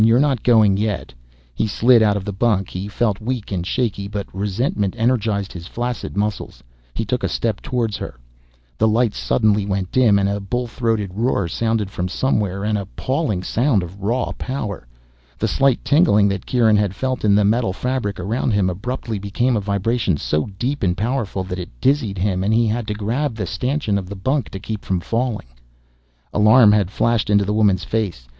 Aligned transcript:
"You're 0.03 0.19
not 0.19 0.41
going 0.41 0.77
yet." 0.77 1.13
He 1.53 1.67
slid 1.67 2.01
out 2.01 2.17
of 2.17 2.25
the 2.25 2.33
bunk. 2.33 2.69
He 2.69 2.87
felt 2.87 3.21
weak 3.21 3.51
and 3.51 3.63
shaky 3.63 4.07
but 4.07 4.25
resentment 4.33 4.95
energized 4.97 5.53
his 5.53 5.67
flaccid 5.67 6.17
muscles. 6.17 6.63
He 6.95 7.05
took 7.05 7.23
a 7.23 7.29
step 7.29 7.61
toward 7.61 7.93
her. 7.97 8.15
The 8.79 8.87
lights 8.87 9.19
suddenly 9.19 9.63
went 9.63 9.91
dim, 9.91 10.17
and 10.17 10.27
a 10.27 10.39
bull 10.39 10.65
throated 10.65 11.11
roar 11.13 11.47
sounded 11.47 11.91
from 11.91 12.07
somewhere, 12.07 12.63
an 12.63 12.77
appalling 12.77 13.43
sound 13.43 13.83
of 13.83 14.01
raw 14.01 14.31
power. 14.39 14.87
The 15.37 15.47
slight 15.47 15.85
tingling 15.85 16.27
that 16.29 16.47
Kieran 16.47 16.77
had 16.77 16.95
felt 16.95 17.23
in 17.23 17.35
the 17.35 17.45
metal 17.45 17.71
fabric 17.71 18.19
around 18.19 18.53
him 18.53 18.71
abruptly 18.71 19.19
became 19.19 19.55
a 19.55 19.61
vibration 19.61 20.17
so 20.17 20.47
deep 20.57 20.81
and 20.81 20.97
powerful 20.97 21.43
that 21.43 21.59
it 21.59 21.69
dizzied 21.79 22.17
him 22.17 22.43
and 22.43 22.55
he 22.55 22.65
had 22.65 22.87
to 22.87 22.95
grab 22.95 23.35
the 23.35 23.45
stanchion 23.45 23.99
of 23.99 24.09
the 24.09 24.15
bunk 24.15 24.49
to 24.49 24.59
keep 24.59 24.83
from 24.83 24.99
falling. 24.99 25.45
Alarm 26.33 26.71
had 26.71 26.89
flashed 26.89 27.29
into 27.29 27.45
the 27.45 27.53
woman's 27.53 27.83
face. 27.83 28.27